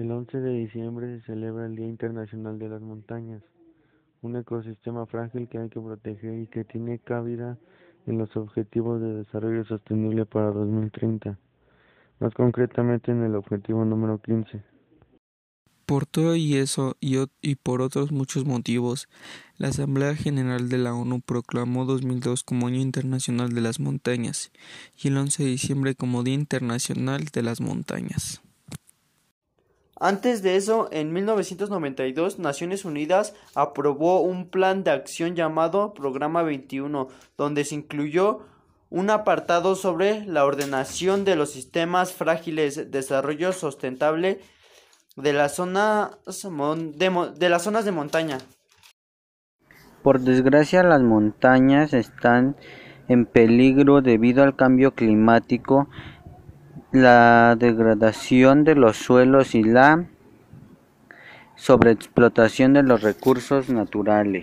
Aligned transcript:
El 0.00 0.10
11 0.12 0.40
de 0.40 0.54
diciembre 0.54 1.18
se 1.18 1.26
celebra 1.26 1.66
el 1.66 1.76
Día 1.76 1.86
Internacional 1.86 2.58
de 2.58 2.70
las 2.70 2.80
Montañas, 2.80 3.42
un 4.22 4.34
ecosistema 4.34 5.04
frágil 5.04 5.46
que 5.46 5.58
hay 5.58 5.68
que 5.68 5.78
proteger 5.78 6.38
y 6.38 6.46
que 6.46 6.64
tiene 6.64 7.00
cabida 7.00 7.58
en 8.06 8.16
los 8.16 8.34
Objetivos 8.34 8.98
de 9.02 9.12
Desarrollo 9.16 9.62
Sostenible 9.66 10.24
para 10.24 10.52
2030, 10.52 11.38
más 12.18 12.32
concretamente 12.32 13.12
en 13.12 13.24
el 13.24 13.34
objetivo 13.34 13.84
número 13.84 14.16
15. 14.22 14.62
Por 15.84 16.06
todo 16.06 16.34
y 16.34 16.56
eso 16.56 16.96
y, 16.98 17.56
por 17.56 17.82
otros 17.82 18.10
muchos 18.10 18.46
motivos, 18.46 19.06
la 19.58 19.68
Asamblea 19.68 20.14
General 20.14 20.70
de 20.70 20.78
la 20.78 20.94
ONU 20.94 21.20
proclamó 21.20 21.84
2002 21.84 22.42
como 22.42 22.68
Año 22.68 22.80
Internacional 22.80 23.52
de 23.52 23.60
las 23.60 23.80
Montañas 23.80 24.50
y 24.96 25.08
el 25.08 25.18
11 25.18 25.42
de 25.42 25.50
diciembre 25.50 25.94
como 25.94 26.22
Día 26.22 26.32
Internacional 26.32 27.26
de 27.26 27.42
las 27.42 27.60
Montañas. 27.60 28.40
Antes 30.02 30.42
de 30.42 30.56
eso, 30.56 30.88
en 30.92 31.12
1992, 31.12 32.38
Naciones 32.38 32.86
Unidas 32.86 33.34
aprobó 33.54 34.22
un 34.22 34.48
plan 34.48 34.82
de 34.82 34.92
acción 34.92 35.36
llamado 35.36 35.92
Programa 35.92 36.42
21, 36.42 37.08
donde 37.36 37.64
se 37.66 37.74
incluyó 37.74 38.40
un 38.88 39.10
apartado 39.10 39.74
sobre 39.74 40.24
la 40.24 40.46
ordenación 40.46 41.26
de 41.26 41.36
los 41.36 41.50
sistemas 41.50 42.14
frágiles, 42.14 42.90
desarrollo 42.90 43.52
sustentable 43.52 44.40
de 45.16 45.34
las 45.34 45.56
zonas 45.56 46.12
de, 46.24 47.32
de 47.36 47.48
las 47.50 47.62
zonas 47.62 47.84
de 47.84 47.92
montaña. 47.92 48.38
Por 50.02 50.20
desgracia, 50.20 50.82
las 50.82 51.02
montañas 51.02 51.92
están 51.92 52.56
en 53.08 53.26
peligro 53.26 54.00
debido 54.00 54.42
al 54.44 54.56
cambio 54.56 54.94
climático 54.94 55.88
la 56.92 57.56
degradación 57.56 58.64
de 58.64 58.74
los 58.74 58.96
suelos 58.96 59.54
y 59.54 59.62
la 59.62 60.06
sobreexplotación 61.54 62.72
de 62.72 62.82
los 62.82 63.02
recursos 63.02 63.68
naturales. 63.68 64.38